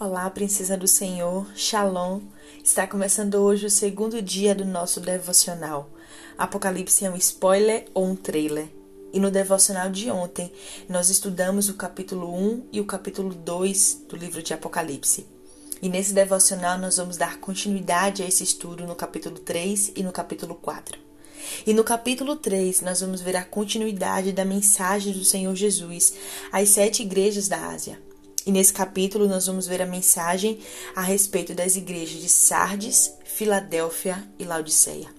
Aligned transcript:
Olá, 0.00 0.30
princesa 0.30 0.76
do 0.76 0.86
Senhor, 0.86 1.44
Shalom. 1.56 2.20
Está 2.62 2.86
começando 2.86 3.34
hoje 3.34 3.66
o 3.66 3.70
segundo 3.70 4.22
dia 4.22 4.54
do 4.54 4.64
nosso 4.64 5.00
devocional. 5.00 5.90
Apocalipse 6.38 7.04
é 7.04 7.10
um 7.10 7.16
spoiler 7.16 7.84
ou 7.92 8.06
um 8.06 8.14
trailer? 8.14 8.68
E 9.12 9.18
no 9.18 9.28
devocional 9.28 9.90
de 9.90 10.08
ontem, 10.08 10.52
nós 10.88 11.10
estudamos 11.10 11.68
o 11.68 11.74
capítulo 11.74 12.32
1 12.32 12.68
e 12.70 12.80
o 12.80 12.84
capítulo 12.84 13.34
2 13.34 14.04
do 14.08 14.16
livro 14.16 14.40
de 14.40 14.54
Apocalipse. 14.54 15.26
E 15.82 15.88
nesse 15.88 16.12
devocional 16.12 16.78
nós 16.78 16.96
vamos 16.96 17.16
dar 17.16 17.40
continuidade 17.40 18.22
a 18.22 18.26
esse 18.28 18.44
estudo 18.44 18.86
no 18.86 18.94
capítulo 18.94 19.40
3 19.40 19.94
e 19.96 20.04
no 20.04 20.12
capítulo 20.12 20.54
4. 20.54 20.96
E 21.66 21.74
no 21.74 21.82
capítulo 21.82 22.36
3, 22.36 22.82
nós 22.82 23.00
vamos 23.00 23.20
ver 23.20 23.34
a 23.34 23.44
continuidade 23.44 24.30
da 24.30 24.44
mensagem 24.44 25.12
do 25.12 25.24
Senhor 25.24 25.56
Jesus 25.56 26.14
às 26.52 26.68
sete 26.68 27.02
igrejas 27.02 27.48
da 27.48 27.66
Ásia. 27.66 28.06
E 28.48 28.50
nesse 28.50 28.72
capítulo 28.72 29.28
nós 29.28 29.44
vamos 29.44 29.66
ver 29.66 29.82
a 29.82 29.86
mensagem 29.86 30.58
a 30.96 31.02
respeito 31.02 31.54
das 31.54 31.76
igrejas 31.76 32.18
de 32.18 32.30
Sardes, 32.30 33.12
Filadélfia 33.22 34.26
e 34.38 34.44
Laodiceia. 34.44 35.14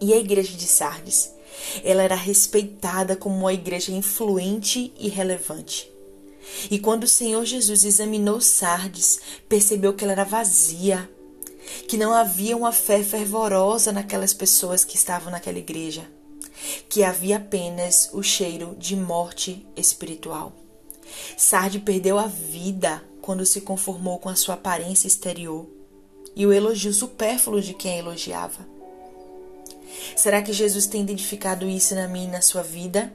E 0.00 0.14
a 0.14 0.16
igreja 0.16 0.56
de 0.56 0.64
Sardes, 0.64 1.32
ela 1.82 2.00
era 2.00 2.14
respeitada 2.14 3.16
como 3.16 3.36
uma 3.36 3.52
igreja 3.52 3.90
influente 3.90 4.92
e 5.00 5.08
relevante. 5.08 5.90
E 6.70 6.78
quando 6.78 7.02
o 7.02 7.08
Senhor 7.08 7.44
Jesus 7.44 7.84
examinou 7.84 8.40
Sardes, 8.40 9.18
percebeu 9.48 9.92
que 9.92 10.04
ela 10.04 10.12
era 10.12 10.24
vazia, 10.24 11.10
que 11.88 11.96
não 11.96 12.12
havia 12.14 12.56
uma 12.56 12.70
fé 12.70 13.02
fervorosa 13.02 13.90
naquelas 13.90 14.32
pessoas 14.32 14.84
que 14.84 14.94
estavam 14.94 15.32
naquela 15.32 15.58
igreja, 15.58 16.08
que 16.88 17.02
havia 17.02 17.38
apenas 17.38 18.10
o 18.12 18.22
cheiro 18.22 18.76
de 18.78 18.94
morte 18.94 19.66
espiritual. 19.76 20.67
Sardi 21.36 21.78
perdeu 21.78 22.18
a 22.18 22.26
vida 22.26 23.02
quando 23.20 23.44
se 23.44 23.60
conformou 23.60 24.18
com 24.18 24.28
a 24.28 24.36
sua 24.36 24.54
aparência 24.54 25.06
exterior 25.06 25.66
e 26.34 26.46
o 26.46 26.52
elogio 26.52 26.92
supérfluo 26.92 27.60
de 27.60 27.74
quem 27.74 27.94
a 27.94 27.98
elogiava. 27.98 28.66
Será 30.16 30.42
que 30.42 30.52
Jesus 30.52 30.86
tem 30.86 31.02
identificado 31.02 31.68
isso 31.68 31.94
na 31.94 32.08
minha 32.08 32.28
e 32.28 32.30
na 32.30 32.40
sua 32.40 32.62
vida? 32.62 33.12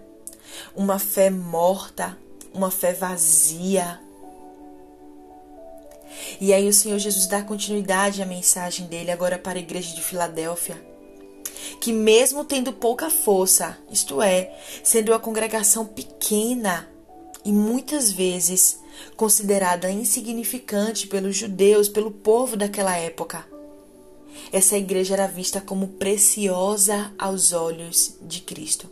Uma 0.75 0.99
fé 0.99 1.29
morta, 1.29 2.17
uma 2.53 2.69
fé 2.69 2.93
vazia. 2.93 3.99
E 6.39 6.53
aí 6.53 6.67
o 6.67 6.73
Senhor 6.73 6.99
Jesus 6.99 7.25
dá 7.25 7.41
continuidade 7.41 8.21
à 8.21 8.25
mensagem 8.25 8.87
dele 8.87 9.11
agora 9.11 9.37
para 9.37 9.57
a 9.57 9.61
igreja 9.61 9.95
de 9.95 10.03
Filadélfia, 10.03 10.79
que 11.81 11.91
mesmo 11.91 12.45
tendo 12.45 12.71
pouca 12.71 13.09
força, 13.09 13.77
isto 13.91 14.21
é, 14.21 14.53
sendo 14.83 15.11
uma 15.11 15.19
congregação 15.19 15.85
pequena, 15.85 16.87
e 17.45 17.51
muitas 17.51 18.11
vezes 18.11 18.79
considerada 19.15 19.91
insignificante 19.91 21.07
pelos 21.07 21.35
judeus, 21.35 21.89
pelo 21.89 22.11
povo 22.11 22.55
daquela 22.55 22.95
época. 22.97 23.45
Essa 24.51 24.77
igreja 24.77 25.13
era 25.13 25.27
vista 25.27 25.61
como 25.61 25.89
preciosa 25.89 27.13
aos 27.17 27.53
olhos 27.53 28.15
de 28.21 28.41
Cristo. 28.41 28.89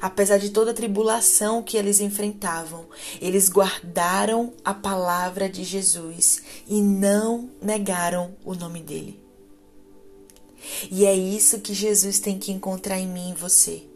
Apesar 0.00 0.38
de 0.38 0.50
toda 0.50 0.72
a 0.72 0.74
tribulação 0.74 1.62
que 1.62 1.76
eles 1.76 2.00
enfrentavam, 2.00 2.86
eles 3.20 3.48
guardaram 3.48 4.52
a 4.64 4.74
palavra 4.74 5.48
de 5.48 5.64
Jesus 5.64 6.42
e 6.66 6.80
não 6.80 7.50
negaram 7.62 8.34
o 8.44 8.54
nome 8.54 8.80
dele. 8.80 9.18
E 10.90 11.06
é 11.06 11.14
isso 11.14 11.60
que 11.60 11.72
Jesus 11.72 12.18
tem 12.18 12.38
que 12.38 12.52
encontrar 12.52 12.98
em 12.98 13.06
mim 13.06 13.30
e 13.30 13.34
você 13.34 13.89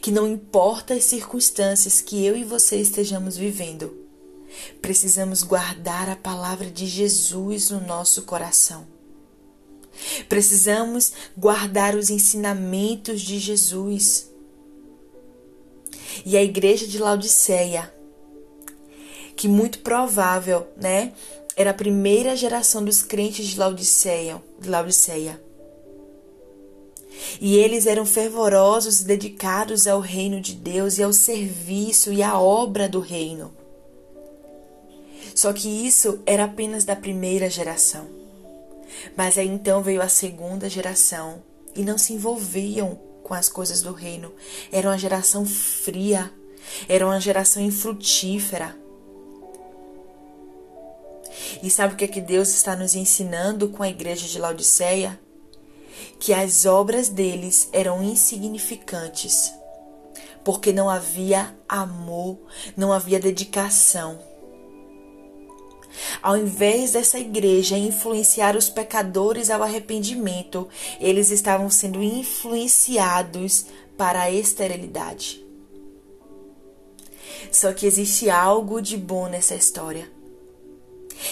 que 0.00 0.10
não 0.10 0.28
importa 0.28 0.94
as 0.94 1.04
circunstâncias 1.04 2.00
que 2.00 2.24
eu 2.24 2.36
e 2.36 2.44
você 2.44 2.76
estejamos 2.76 3.36
vivendo, 3.36 3.96
precisamos 4.80 5.42
guardar 5.42 6.08
a 6.08 6.16
palavra 6.16 6.70
de 6.70 6.86
Jesus 6.86 7.70
no 7.70 7.80
nosso 7.80 8.22
coração. 8.22 8.86
Precisamos 10.28 11.12
guardar 11.36 11.94
os 11.94 12.10
ensinamentos 12.10 13.20
de 13.20 13.38
Jesus. 13.38 14.30
E 16.24 16.36
a 16.36 16.42
igreja 16.42 16.86
de 16.86 16.98
Laodiceia, 16.98 17.92
que 19.36 19.48
muito 19.48 19.78
provável, 19.80 20.66
né, 20.76 21.12
era 21.56 21.70
a 21.70 21.74
primeira 21.74 22.36
geração 22.36 22.84
dos 22.84 23.02
crentes 23.02 23.46
de 23.46 23.58
Laodiceia, 23.58 24.42
de 24.58 24.68
Laodiceia 24.68 25.51
e 27.40 27.56
eles 27.56 27.86
eram 27.86 28.04
fervorosos 28.04 29.00
e 29.00 29.04
dedicados 29.04 29.86
ao 29.86 30.00
reino 30.00 30.40
de 30.40 30.54
Deus 30.54 30.98
e 30.98 31.02
ao 31.02 31.12
serviço 31.12 32.12
e 32.12 32.22
à 32.22 32.38
obra 32.38 32.88
do 32.88 33.00
reino. 33.00 33.52
Só 35.34 35.52
que 35.52 35.68
isso 35.68 36.20
era 36.26 36.44
apenas 36.44 36.84
da 36.84 36.94
primeira 36.94 37.48
geração. 37.48 38.06
Mas 39.16 39.38
aí 39.38 39.48
então 39.48 39.82
veio 39.82 40.02
a 40.02 40.08
segunda 40.08 40.68
geração 40.68 41.42
e 41.74 41.82
não 41.82 41.96
se 41.96 42.12
envolviam 42.12 42.98
com 43.22 43.34
as 43.34 43.48
coisas 43.48 43.82
do 43.82 43.92
reino. 43.92 44.32
Era 44.70 44.88
uma 44.88 44.98
geração 44.98 45.44
fria, 45.46 46.30
era 46.88 47.06
uma 47.06 47.20
geração 47.20 47.62
infrutífera. 47.62 48.76
E 51.62 51.70
sabe 51.70 51.94
o 51.94 51.96
que 51.96 52.04
é 52.04 52.08
que 52.08 52.20
Deus 52.20 52.50
está 52.50 52.76
nos 52.76 52.94
ensinando 52.94 53.68
com 53.68 53.82
a 53.82 53.88
igreja 53.88 54.26
de 54.26 54.38
Laodiceia? 54.38 55.18
Que 56.18 56.32
as 56.32 56.66
obras 56.66 57.08
deles 57.08 57.68
eram 57.72 58.02
insignificantes, 58.02 59.52
porque 60.44 60.72
não 60.72 60.88
havia 60.88 61.54
amor, 61.68 62.38
não 62.76 62.92
havia 62.92 63.20
dedicação. 63.20 64.18
Ao 66.22 66.36
invés 66.36 66.92
dessa 66.92 67.18
igreja 67.18 67.76
influenciar 67.76 68.56
os 68.56 68.68
pecadores 68.68 69.50
ao 69.50 69.62
arrependimento, 69.62 70.68
eles 71.00 71.30
estavam 71.30 71.68
sendo 71.68 72.02
influenciados 72.02 73.66
para 73.96 74.22
a 74.22 74.30
esterilidade. 74.30 75.44
Só 77.50 77.72
que 77.72 77.86
existe 77.86 78.30
algo 78.30 78.80
de 78.80 78.96
bom 78.96 79.28
nessa 79.28 79.54
história. 79.54 80.10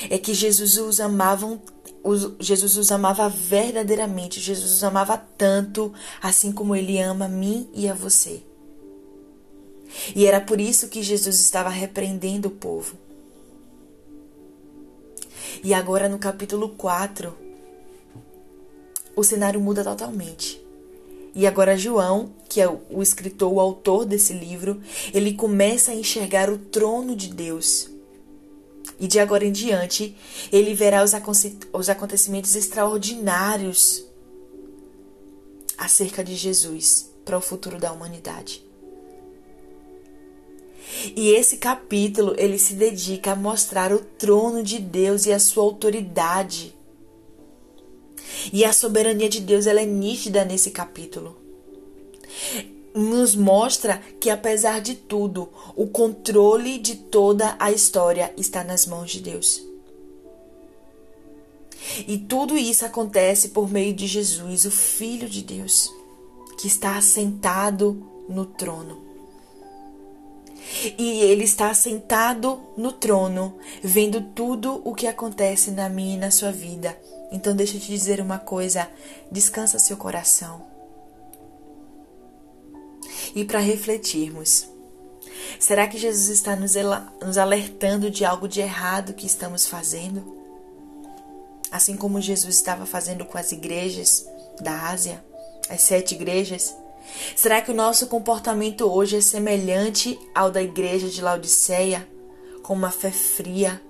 É 0.09 0.19
que 0.19 0.35
Jesus 0.35 0.77
os 0.77 1.01
amava 1.01 1.59
Jesus 2.39 2.77
os 2.77 2.91
amava 2.91 3.29
verdadeiramente, 3.29 4.41
Jesus 4.41 4.73
os 4.73 4.85
amava 4.85 5.19
tanto, 5.19 5.93
assim 6.23 6.51
como 6.51 6.75
ele 6.75 6.99
ama 6.99 7.27
a 7.27 7.29
mim 7.29 7.69
e 7.75 7.89
a 7.89 7.95
você. 7.95 8.43
E 10.15 10.27
era 10.27 10.41
por 10.41 10.61
isso 10.61 10.89
que 10.89 11.03
Jesus 11.03 11.41
estava 11.41 11.69
repreendendo 11.69 12.49
o 12.49 12.53
povo. 12.53 12.97
E 15.63 15.75
agora 15.75 16.09
no 16.09 16.19
capítulo 16.19 16.71
4, 16.71 17.37
o 19.15 19.23
cenário 19.23 19.61
muda 19.61 19.85
totalmente. 19.85 20.61
E 21.35 21.47
agora 21.47 21.77
João, 21.77 22.33
que 22.49 22.61
é 22.61 22.69
o 22.69 23.03
escritor, 23.03 23.53
o 23.53 23.61
autor 23.61 24.07
desse 24.07 24.33
livro, 24.33 24.81
ele 25.13 25.35
começa 25.35 25.93
a 25.93 25.95
enxergar 25.95 26.49
o 26.49 26.57
trono 26.57 27.15
de 27.15 27.29
Deus 27.29 27.90
e 29.01 29.09
de 29.09 29.19
agora 29.19 29.47
em 29.47 29.51
diante, 29.51 30.15
ele 30.53 30.75
verá 30.75 31.03
os, 31.03 31.13
os 31.73 31.89
acontecimentos 31.89 32.55
extraordinários 32.55 34.05
acerca 35.79 36.23
de 36.23 36.37
Jesus 36.37 37.11
para 37.25 37.39
o 37.39 37.41
futuro 37.41 37.79
da 37.79 37.91
humanidade. 37.91 38.63
E 41.17 41.31
esse 41.31 41.57
capítulo 41.57 42.35
ele 42.37 42.59
se 42.59 42.75
dedica 42.75 43.33
a 43.33 43.37
mostrar 43.37 43.91
o 43.91 44.01
trono 44.01 44.63
de 44.63 44.79
Deus 44.79 45.25
e 45.25 45.33
a 45.33 45.39
sua 45.39 45.65
autoridade. 45.65 46.75
E 48.53 48.65
a 48.67 48.73
soberania 48.73 49.31
de 49.31 49.41
Deus 49.41 49.67
ela 49.67 49.81
é 49.81 49.87
nítida 49.87 50.45
nesse 50.45 50.71
capítulo 50.71 51.37
nos 52.95 53.35
mostra 53.35 53.99
que, 54.21 54.31
apesar 54.31 54.81
de 54.81 54.95
tudo, 54.95 55.49
o 55.77 55.87
controle 55.87 56.79
de 56.79 56.97
toda 56.97 57.57
a 57.59 57.71
história 57.71 58.33
está 58.37 58.65
nas 58.65 58.87
mãos 58.87 59.11
de 59.11 59.21
Deus. 59.21 59.63
E 62.07 62.19
tudo 62.19 62.57
isso 62.57 62.85
acontece 62.85 63.49
por 63.49 63.71
meio 63.71 63.95
de 63.95 64.07
Jesus, 64.07 64.65
o 64.65 64.71
Filho 64.71 65.29
de 65.29 65.43
Deus, 65.43 65.93
que 66.61 66.67
está 66.67 66.97
assentado 66.97 68.07
no 68.29 68.45
trono. 68.45 68.99
E 70.97 71.21
ele 71.23 71.45
está 71.45 71.73
sentado 71.75 72.61
no 72.77 72.93
trono, 72.93 73.57
vendo 73.83 74.21
tudo 74.21 74.81
o 74.85 74.95
que 74.95 75.07
acontece 75.07 75.71
na 75.71 75.89
minha 75.89 76.15
e 76.17 76.19
na 76.19 76.31
sua 76.31 76.53
vida. 76.53 76.97
Então, 77.33 77.57
deixa 77.57 77.77
eu 77.77 77.81
te 77.81 77.89
dizer 77.89 78.21
uma 78.21 78.39
coisa: 78.39 78.89
descansa 79.33 79.79
seu 79.79 79.97
coração 79.97 80.70
e 83.35 83.45
para 83.45 83.59
refletirmos. 83.59 84.69
Será 85.59 85.87
que 85.87 85.99
Jesus 85.99 86.29
está 86.29 86.57
nos, 86.57 86.77
alertando 87.39 88.11
de 88.11 88.25
algo 88.25 88.49
de 88.49 88.61
errado 88.61 89.15
que 89.15 89.27
estamos 89.27 89.67
fazendo? 89.67 90.39
Assim 91.71 91.97
como 91.97 92.21
Jesus 92.21 92.57
estava 92.57 92.87
fazendo 92.87 93.25
com 93.25 93.39
as 93.39 93.53
igrejas 93.53 94.27
da 94.61 94.89
Ásia, 94.89 95.25
as 95.69 95.83
sete 95.83 96.15
igrejas? 96.15 96.75
Será 97.37 97.61
que 97.61 97.71
o 97.71 97.75
nosso 97.75 98.07
comportamento 98.07 98.91
hoje 98.91 99.17
é 99.17 99.21
semelhante 99.21 100.19
ao 100.35 100.51
da 100.51 100.63
igreja 100.63 101.09
de 101.09 101.21
Laodiceia, 101.21 102.07
com 102.63 102.75
uma 102.75 102.91
fé 102.91 103.11
fria, 103.11 103.81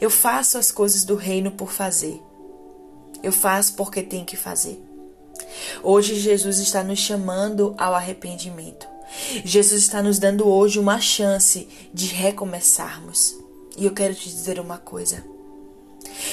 Eu 0.00 0.10
faço 0.10 0.56
as 0.56 0.70
coisas 0.72 1.04
do 1.04 1.14
reino 1.14 1.50
por 1.50 1.70
fazer. 1.70 2.22
Eu 3.22 3.32
faço 3.32 3.74
porque 3.74 4.02
tenho 4.02 4.24
que 4.24 4.36
fazer. 4.36 4.89
Hoje 5.82 6.14
Jesus 6.14 6.58
está 6.58 6.82
nos 6.82 6.98
chamando 6.98 7.74
ao 7.78 7.94
arrependimento. 7.94 8.86
Jesus 9.44 9.82
está 9.82 10.02
nos 10.02 10.18
dando 10.18 10.46
hoje 10.46 10.78
uma 10.78 11.00
chance 11.00 11.68
de 11.92 12.06
recomeçarmos. 12.06 13.36
E 13.76 13.84
eu 13.84 13.92
quero 13.92 14.14
te 14.14 14.28
dizer 14.28 14.60
uma 14.60 14.78
coisa. 14.78 15.24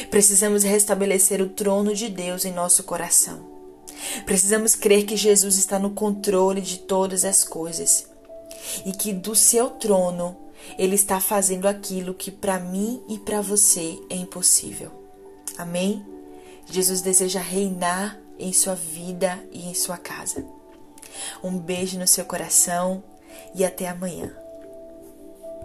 Precisamos 0.09 0.63
restabelecer 0.63 1.41
o 1.41 1.49
trono 1.49 1.93
de 1.93 2.09
Deus 2.09 2.45
em 2.45 2.51
nosso 2.51 2.83
coração. 2.83 3.57
Precisamos 4.25 4.75
crer 4.75 5.05
que 5.05 5.17
Jesus 5.17 5.57
está 5.57 5.79
no 5.79 5.91
controle 5.91 6.61
de 6.61 6.79
todas 6.79 7.25
as 7.25 7.43
coisas 7.43 8.07
e 8.85 8.91
que 8.91 9.13
do 9.13 9.35
seu 9.35 9.69
trono 9.71 10.35
ele 10.77 10.95
está 10.95 11.19
fazendo 11.19 11.67
aquilo 11.67 12.13
que 12.13 12.31
para 12.31 12.59
mim 12.59 13.01
e 13.07 13.17
para 13.17 13.41
você 13.41 13.97
é 14.09 14.15
impossível. 14.15 14.91
Amém? 15.57 16.05
Jesus 16.69 17.01
deseja 17.01 17.39
reinar 17.39 18.19
em 18.39 18.53
sua 18.53 18.75
vida 18.75 19.39
e 19.51 19.67
em 19.67 19.73
sua 19.73 19.97
casa. 19.97 20.45
Um 21.43 21.57
beijo 21.57 21.97
no 21.97 22.07
seu 22.07 22.25
coração 22.25 23.03
e 23.53 23.65
até 23.65 23.87
amanhã. 23.87 24.46